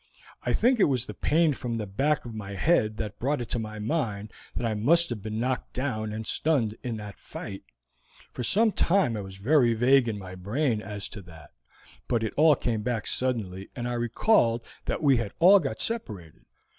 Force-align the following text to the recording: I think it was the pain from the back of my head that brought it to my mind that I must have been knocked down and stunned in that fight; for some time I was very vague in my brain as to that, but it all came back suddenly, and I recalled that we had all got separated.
I 0.41 0.51
think 0.53 0.79
it 0.79 0.85
was 0.85 1.05
the 1.05 1.13
pain 1.13 1.53
from 1.53 1.77
the 1.77 1.85
back 1.85 2.25
of 2.25 2.33
my 2.33 2.55
head 2.55 2.97
that 2.97 3.19
brought 3.19 3.39
it 3.39 3.49
to 3.49 3.59
my 3.59 3.77
mind 3.77 4.33
that 4.55 4.65
I 4.65 4.73
must 4.73 5.11
have 5.11 5.21
been 5.21 5.39
knocked 5.39 5.73
down 5.73 6.11
and 6.11 6.25
stunned 6.25 6.73
in 6.81 6.97
that 6.97 7.19
fight; 7.19 7.61
for 8.31 8.41
some 8.41 8.71
time 8.71 9.15
I 9.15 9.21
was 9.21 9.37
very 9.37 9.75
vague 9.75 10.07
in 10.07 10.17
my 10.17 10.33
brain 10.33 10.81
as 10.81 11.07
to 11.09 11.21
that, 11.29 11.51
but 12.07 12.23
it 12.23 12.33
all 12.35 12.55
came 12.55 12.81
back 12.81 13.05
suddenly, 13.05 13.69
and 13.75 13.87
I 13.87 13.93
recalled 13.93 14.63
that 14.85 15.03
we 15.03 15.17
had 15.17 15.33
all 15.37 15.59
got 15.59 15.79
separated. 15.79 16.45